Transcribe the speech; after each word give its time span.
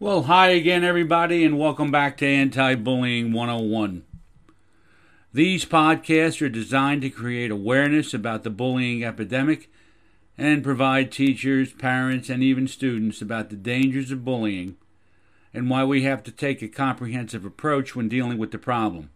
Well, 0.00 0.22
hi 0.22 0.50
again, 0.50 0.84
everybody, 0.84 1.44
and 1.44 1.58
welcome 1.58 1.90
back 1.90 2.18
to 2.18 2.24
Anti 2.24 2.76
Bullying 2.76 3.32
101. 3.32 4.04
These 5.32 5.64
podcasts 5.64 6.40
are 6.40 6.48
designed 6.48 7.02
to 7.02 7.10
create 7.10 7.50
awareness 7.50 8.14
about 8.14 8.44
the 8.44 8.50
bullying 8.50 9.02
epidemic 9.02 9.68
and 10.38 10.62
provide 10.62 11.10
teachers, 11.10 11.72
parents, 11.72 12.30
and 12.30 12.44
even 12.44 12.68
students 12.68 13.20
about 13.20 13.50
the 13.50 13.56
dangers 13.56 14.12
of 14.12 14.24
bullying 14.24 14.76
and 15.52 15.68
why 15.68 15.82
we 15.82 16.04
have 16.04 16.22
to 16.22 16.30
take 16.30 16.62
a 16.62 16.68
comprehensive 16.68 17.44
approach 17.44 17.96
when 17.96 18.08
dealing 18.08 18.38
with 18.38 18.52
the 18.52 18.58
problem. 18.58 19.10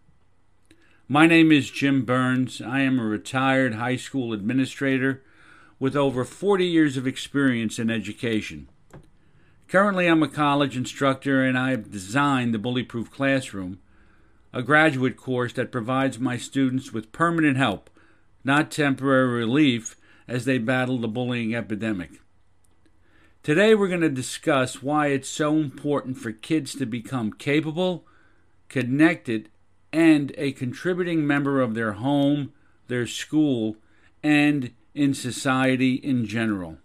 My 1.07 1.27
name 1.27 1.49
is 1.53 1.71
Jim 1.71 2.03
Burns. 2.03 2.61
I 2.61 2.81
am 2.81 2.99
a 2.99 3.05
retired 3.05 3.75
high 3.75 3.95
school 3.95 4.33
administrator 4.33 5.23
with 5.79 5.95
over 5.95 6.25
40 6.25 6.65
years 6.65 6.97
of 6.97 7.07
experience 7.07 7.79
in 7.79 7.89
education. 7.89 8.67
Currently, 9.73 10.05
I'm 10.05 10.21
a 10.21 10.27
college 10.27 10.77
instructor 10.77 11.43
and 11.43 11.57
I 11.57 11.71
have 11.71 11.89
designed 11.89 12.53
the 12.53 12.59
Bully 12.59 12.83
Proof 12.83 13.09
Classroom, 13.09 13.79
a 14.53 14.61
graduate 14.61 15.17
course 15.17 15.51
that 15.53 15.71
provides 15.71 16.19
my 16.19 16.37
students 16.37 16.93
with 16.93 17.11
permanent 17.11 17.57
help, 17.57 17.89
not 18.43 18.69
temporary 18.69 19.29
relief, 19.29 19.95
as 20.27 20.45
they 20.45 20.59
battle 20.59 20.99
the 20.99 21.07
bullying 21.07 21.55
epidemic. 21.55 22.21
Today, 23.41 23.73
we're 23.73 23.87
going 23.87 24.01
to 24.01 24.09
discuss 24.09 24.83
why 24.83 25.07
it's 25.07 25.27
so 25.27 25.55
important 25.55 26.19
for 26.19 26.31
kids 26.31 26.75
to 26.75 26.85
become 26.85 27.33
capable, 27.33 28.05
connected, 28.69 29.49
and 29.91 30.33
a 30.37 30.51
contributing 30.51 31.25
member 31.25 31.61
of 31.61 31.73
their 31.73 31.93
home, 31.93 32.53
their 32.89 33.07
school, 33.07 33.77
and 34.21 34.71
in 34.93 35.15
society 35.15 35.95
in 35.95 36.27
general. 36.27 36.77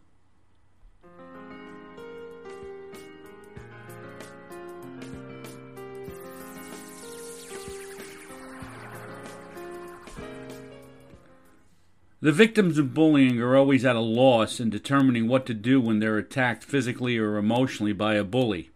The 12.20 12.32
victims 12.32 12.78
of 12.78 12.94
bullying 12.94 13.40
are 13.40 13.56
always 13.56 13.84
at 13.84 13.94
a 13.94 14.00
loss 14.00 14.58
in 14.58 14.70
determining 14.70 15.28
what 15.28 15.46
to 15.46 15.54
do 15.54 15.80
when 15.80 16.00
they're 16.00 16.18
attacked 16.18 16.64
physically 16.64 17.16
or 17.16 17.36
emotionally 17.36 17.92
by 17.92 18.14
a 18.14 18.24
bully. 18.24 18.70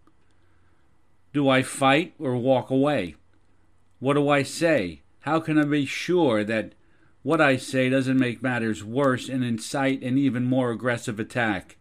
Do 1.32 1.48
I 1.48 1.62
fight 1.62 2.14
or 2.20 2.36
walk 2.36 2.70
away? 2.70 3.16
What 3.98 4.14
do 4.14 4.28
I 4.28 4.44
say? 4.44 5.02
How 5.20 5.40
can 5.40 5.58
I 5.58 5.64
be 5.64 5.86
sure 5.86 6.44
that 6.44 6.74
what 7.24 7.40
I 7.40 7.56
say 7.56 7.88
doesn't 7.88 8.18
make 8.18 8.42
matters 8.42 8.84
worse 8.84 9.28
and 9.28 9.42
incite 9.42 10.02
an 10.02 10.18
even 10.18 10.44
more 10.44 10.70
aggressive 10.70 11.18
attack? 11.18 11.78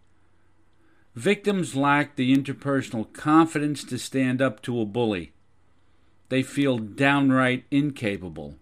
Victims 1.16 1.76
lack 1.76 2.16
the 2.16 2.36
interpersonal 2.36 3.12
confidence 3.14 3.84
to 3.84 4.00
stand 4.00 4.42
up 4.42 4.64
to 4.64 4.82
a 4.82 4.86
bully. 4.86 5.34
They 6.30 6.42
feel 6.42 6.80
downright 6.80 7.66
incapable. 7.70 8.56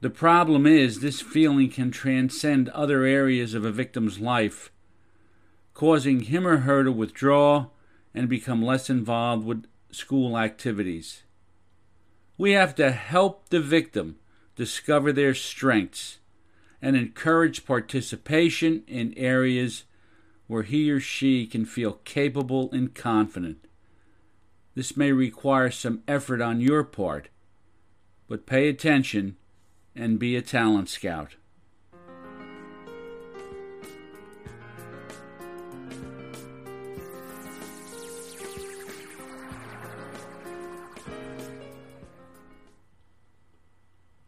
The 0.00 0.10
problem 0.10 0.66
is, 0.66 1.00
this 1.00 1.20
feeling 1.20 1.68
can 1.68 1.90
transcend 1.90 2.70
other 2.70 3.04
areas 3.04 3.52
of 3.52 3.66
a 3.66 3.72
victim's 3.72 4.18
life, 4.18 4.72
causing 5.74 6.20
him 6.20 6.46
or 6.46 6.58
her 6.58 6.84
to 6.84 6.92
withdraw 6.92 7.66
and 8.14 8.28
become 8.28 8.62
less 8.62 8.88
involved 8.88 9.44
with 9.44 9.66
school 9.90 10.38
activities. 10.38 11.22
We 12.38 12.52
have 12.52 12.74
to 12.76 12.92
help 12.92 13.50
the 13.50 13.60
victim 13.60 14.16
discover 14.56 15.12
their 15.12 15.34
strengths 15.34 16.18
and 16.80 16.96
encourage 16.96 17.66
participation 17.66 18.82
in 18.86 19.12
areas 19.18 19.84
where 20.46 20.62
he 20.62 20.90
or 20.90 20.98
she 20.98 21.46
can 21.46 21.66
feel 21.66 21.92
capable 22.04 22.70
and 22.72 22.94
confident. 22.94 23.66
This 24.74 24.96
may 24.96 25.12
require 25.12 25.70
some 25.70 26.02
effort 26.08 26.40
on 26.40 26.62
your 26.62 26.84
part, 26.84 27.28
but 28.26 28.46
pay 28.46 28.68
attention 28.68 29.36
and 29.94 30.18
be 30.18 30.36
a 30.36 30.42
talent 30.42 30.88
scout. 30.88 31.36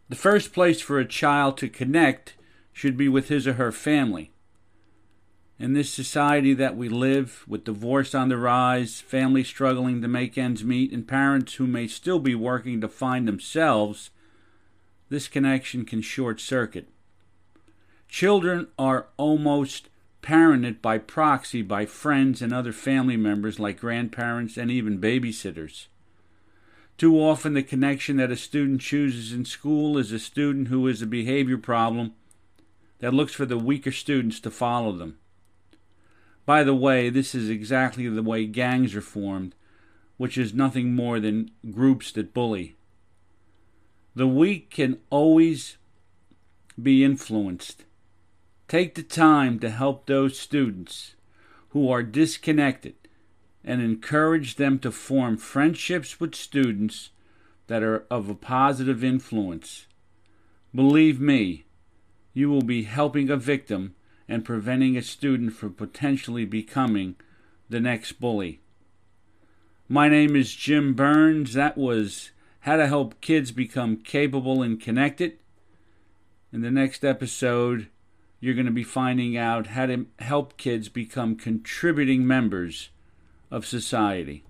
The 0.09 0.17
first 0.17 0.53
place 0.53 0.81
for 0.83 0.99
a 0.99 1.07
child 1.07 1.57
to 1.57 1.71
connect 1.71 2.35
should 2.71 2.99
be 2.99 3.09
with 3.09 3.29
his 3.29 3.47
or 3.47 3.55
her 3.55 3.73
family. 3.73 4.31
In 5.59 5.73
this 5.73 5.91
society 5.91 6.53
that 6.53 6.77
we 6.77 6.89
live, 6.89 7.45
with 7.49 7.65
divorce 7.65 8.15
on 8.15 8.29
the 8.29 8.37
rise, 8.37 9.01
families 9.01 9.47
struggling 9.47 10.03
to 10.03 10.09
make 10.09 10.37
ends 10.37 10.65
meet, 10.65 10.93
and 10.93 11.09
parents 11.09 11.55
who 11.55 11.67
may 11.67 11.87
still 11.87 12.19
be 12.19 12.35
working 12.35 12.81
to 12.81 12.89
find 12.89 13.27
themselves, 13.27 14.11
this 15.13 15.29
connection 15.29 15.85
can 15.85 16.01
short 16.01 16.41
circuit. 16.41 16.89
Children 18.09 18.69
are 18.79 19.09
almost 19.19 19.91
parented 20.23 20.81
by 20.81 20.97
proxy 20.97 21.61
by 21.61 21.85
friends 21.85 22.41
and 22.41 22.51
other 22.51 22.73
family 22.73 23.19
members 23.19 23.61
like 23.61 23.79
grandparents 23.79 24.57
and 24.57 24.71
even 24.71 24.99
babysitters. 24.99 25.89
Too 26.97 27.21
often, 27.21 27.53
the 27.53 27.63
connection 27.63 28.17
that 28.17 28.31
a 28.31 28.37
student 28.37 28.81
chooses 28.81 29.35
in 29.35 29.45
school 29.45 29.99
is 29.99 30.13
a 30.13 30.19
student 30.19 30.69
who 30.69 30.89
is 30.89 31.03
a 31.03 31.07
behavior 31.07 31.59
problem 31.59 32.15
that 33.01 33.13
looks 33.13 33.35
for 33.35 33.45
the 33.45 33.59
weaker 33.59 33.93
students 33.93 34.41
to 34.41 34.51
follow 34.51 34.93
them. 34.93 35.19
By 36.47 36.65
the 36.65 36.75
way, 36.75 37.11
this 37.11 37.35
is 37.35 37.51
exactly 37.51 38.09
the 38.09 38.23
way 38.23 38.47
gangs 38.47 38.95
are 38.95 39.03
formed, 39.03 39.55
which 40.17 40.39
is 40.39 40.55
nothing 40.55 40.95
more 40.95 41.21
than 41.21 41.51
groups 41.71 42.13
that 42.13 42.33
bully. 42.33 42.77
The 44.15 44.27
weak 44.27 44.71
can 44.71 44.99
always 45.11 45.79
be 46.81 47.03
influenced. 47.05 47.85
Take 48.69 48.95
the 48.95 49.03
time 49.03 49.59
to 49.61 49.71
help 49.71 50.07
those 50.07 50.39
students 50.39 51.15
who 51.71 51.91
are 51.91 52.03
disconnected 52.03 52.95
and 53.65 53.81
encourage 53.81 54.57
them 54.57 54.79
to 54.81 54.91
form 54.91 55.37
friendships 55.37 56.21
with 56.21 56.35
students 56.35 57.11
that 57.69 57.83
are 57.83 58.05
of 58.11 58.29
a 58.29 58.35
positive 58.35 59.03
influence. 59.03 59.87
Believe 60.75 61.21
me, 61.21 61.65
you 62.35 62.51
will 62.51 62.63
be 62.63 62.85
helping 62.85 63.31
a 63.31 63.37
victim 63.37 63.95
and 64.29 64.45
preventing 64.45 64.97
a 64.97 65.03
student 65.03 65.53
from 65.55 65.75
potentially 65.75 66.45
becoming 66.45 67.17
the 67.69 67.81
next 67.81 68.13
bully. 68.21 68.61
My 69.89 70.09
name 70.09 70.35
is 70.37 70.55
Jim 70.55 70.95
Burns. 70.95 71.55
That 71.55 71.77
was 71.77 72.31
how 72.63 72.77
to 72.77 72.87
help 72.87 73.21
kids 73.21 73.51
become 73.51 73.97
capable 73.97 74.63
and 74.63 74.81
connected. 74.81 75.39
In 76.53 76.61
the 76.61 76.71
next 76.71 77.05
episode, 77.05 77.89
you're 78.41 78.55
going 78.55 78.67
to 78.67 78.73
be 78.73 78.85
finding 78.85 79.37
out 79.37 79.69
how 79.69 79.87
to 79.87 80.07
help 80.21 80.57
kids 80.57 80.89
become 80.89 81.37
contributing 81.37 82.27
members 82.27 82.91
of 83.51 83.67
society. 83.67 84.45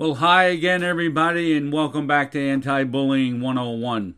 Well, 0.00 0.14
hi 0.14 0.44
again, 0.44 0.82
everybody, 0.82 1.54
and 1.54 1.70
welcome 1.70 2.06
back 2.06 2.30
to 2.30 2.40
Anti 2.40 2.84
Bullying 2.84 3.42
101. 3.42 4.14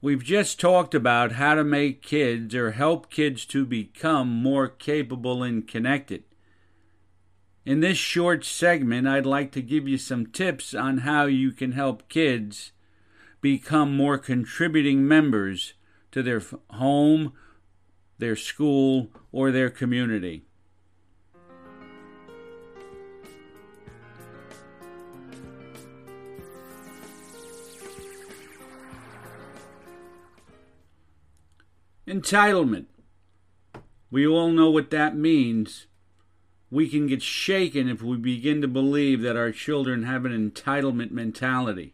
We've 0.00 0.22
just 0.22 0.60
talked 0.60 0.94
about 0.94 1.32
how 1.32 1.56
to 1.56 1.64
make 1.64 2.02
kids 2.02 2.54
or 2.54 2.70
help 2.70 3.10
kids 3.10 3.44
to 3.46 3.66
become 3.66 4.28
more 4.28 4.68
capable 4.68 5.42
and 5.42 5.66
connected. 5.66 6.22
In 7.66 7.80
this 7.80 7.98
short 7.98 8.44
segment, 8.44 9.08
I'd 9.08 9.26
like 9.26 9.50
to 9.54 9.60
give 9.60 9.88
you 9.88 9.98
some 9.98 10.26
tips 10.26 10.72
on 10.72 10.98
how 10.98 11.24
you 11.24 11.50
can 11.50 11.72
help 11.72 12.08
kids 12.08 12.70
become 13.40 13.96
more 13.96 14.18
contributing 14.18 15.08
members 15.08 15.72
to 16.12 16.22
their 16.22 16.42
home, 16.70 17.32
their 18.18 18.36
school, 18.36 19.10
or 19.32 19.50
their 19.50 19.68
community. 19.68 20.47
Entitlement. 32.08 32.86
We 34.10 34.26
all 34.26 34.50
know 34.50 34.70
what 34.70 34.88
that 34.88 35.14
means, 35.14 35.88
we 36.70 36.88
can 36.88 37.06
get 37.06 37.20
shaken 37.20 37.86
if 37.86 38.00
we 38.00 38.16
begin 38.16 38.62
to 38.62 38.68
believe 38.68 39.20
that 39.20 39.36
our 39.36 39.52
children 39.52 40.04
have 40.04 40.24
an 40.24 40.32
entitlement 40.32 41.10
mentality. 41.10 41.92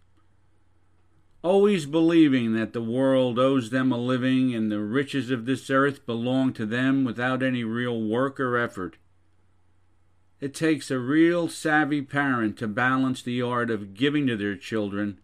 Always 1.42 1.86
believing 1.86 2.54
that 2.54 2.72
the 2.72 2.80
world 2.80 3.40
owes 3.40 3.70
them 3.70 3.90
a 3.90 3.98
living 3.98 4.54
and 4.54 4.70
the 4.70 4.78
riches 4.78 5.32
of 5.32 5.46
this 5.46 5.68
earth 5.68 6.06
belong 6.06 6.52
to 6.52 6.64
them 6.64 7.04
without 7.04 7.42
any 7.42 7.64
real 7.64 8.00
work 8.00 8.38
or 8.38 8.56
effort. 8.56 8.98
It 10.40 10.54
takes 10.54 10.92
a 10.92 10.98
real 11.00 11.48
savvy 11.48 12.02
parent 12.02 12.56
to 12.58 12.68
balance 12.68 13.20
the 13.20 13.42
art 13.42 13.68
of 13.68 13.94
giving 13.94 14.28
to 14.28 14.36
their 14.36 14.56
children 14.56 15.18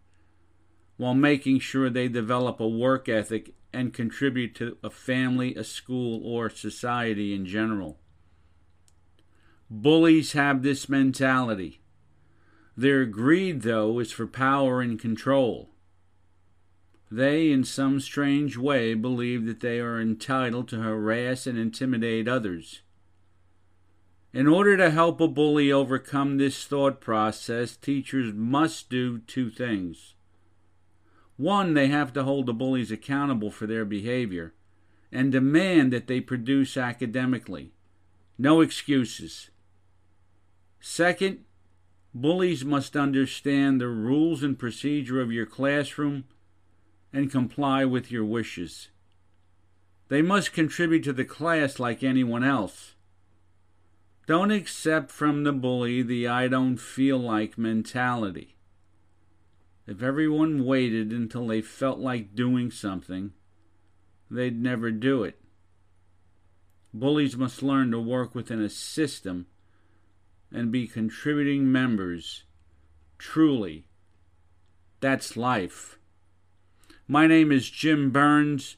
while 0.97 1.15
making 1.15 1.59
sure 1.59 1.89
they 1.89 2.09
develop 2.09 2.59
a 2.59 2.67
work 2.67 3.07
ethic 3.07 3.53
and 3.73 3.93
contribute 3.93 4.55
to 4.55 4.77
a 4.83 4.89
family, 4.89 5.55
a 5.55 5.63
school, 5.63 6.21
or 6.23 6.49
society 6.49 7.33
in 7.33 7.45
general. 7.45 7.99
Bullies 9.69 10.33
have 10.33 10.63
this 10.63 10.89
mentality. 10.89 11.81
Their 12.75 13.05
greed, 13.05 13.61
though, 13.61 13.99
is 13.99 14.11
for 14.11 14.27
power 14.27 14.81
and 14.81 14.99
control. 14.99 15.69
They, 17.09 17.51
in 17.51 17.63
some 17.63 17.99
strange 17.99 18.57
way, 18.57 18.93
believe 18.93 19.45
that 19.45 19.59
they 19.59 19.79
are 19.79 19.99
entitled 19.99 20.69
to 20.69 20.81
harass 20.81 21.45
and 21.45 21.57
intimidate 21.57 22.27
others. 22.27 22.81
In 24.33 24.47
order 24.47 24.77
to 24.77 24.91
help 24.91 25.19
a 25.19 25.27
bully 25.27 25.71
overcome 25.71 26.37
this 26.37 26.63
thought 26.65 27.01
process, 27.01 27.75
teachers 27.75 28.33
must 28.33 28.89
do 28.89 29.19
two 29.19 29.49
things. 29.49 30.15
One, 31.37 31.73
they 31.73 31.87
have 31.87 32.13
to 32.13 32.23
hold 32.23 32.45
the 32.45 32.53
bullies 32.53 32.91
accountable 32.91 33.51
for 33.51 33.65
their 33.65 33.85
behavior 33.85 34.53
and 35.11 35.31
demand 35.31 35.91
that 35.91 36.07
they 36.07 36.21
produce 36.21 36.77
academically. 36.77 37.73
No 38.37 38.61
excuses. 38.61 39.49
Second, 40.79 41.43
bullies 42.13 42.63
must 42.63 42.95
understand 42.95 43.79
the 43.79 43.87
rules 43.87 44.41
and 44.43 44.57
procedure 44.57 45.21
of 45.21 45.31
your 45.31 45.45
classroom 45.45 46.23
and 47.13 47.31
comply 47.31 47.85
with 47.85 48.11
your 48.11 48.25
wishes. 48.25 48.89
They 50.07 50.21
must 50.21 50.53
contribute 50.53 51.03
to 51.03 51.13
the 51.13 51.25
class 51.25 51.79
like 51.79 52.03
anyone 52.03 52.43
else. 52.43 52.95
Don't 54.27 54.51
accept 54.51 55.11
from 55.11 55.43
the 55.43 55.53
bully 55.53 56.01
the 56.01 56.27
I 56.27 56.47
don't 56.47 56.77
feel 56.77 57.17
like 57.17 57.57
mentality. 57.57 58.55
If 59.91 60.01
everyone 60.01 60.63
waited 60.63 61.11
until 61.11 61.45
they 61.47 61.61
felt 61.61 61.99
like 61.99 62.33
doing 62.33 62.71
something, 62.71 63.33
they'd 64.29 64.57
never 64.57 64.89
do 64.89 65.25
it. 65.25 65.37
Bullies 66.93 67.35
must 67.35 67.61
learn 67.61 67.91
to 67.91 67.99
work 67.99 68.33
within 68.33 68.61
a 68.61 68.69
system 68.69 69.47
and 70.49 70.71
be 70.71 70.87
contributing 70.87 71.69
members. 71.69 72.45
Truly, 73.17 73.83
that's 75.01 75.35
life. 75.35 75.99
My 77.05 77.27
name 77.27 77.51
is 77.51 77.69
Jim 77.69 78.11
Burns. 78.11 78.77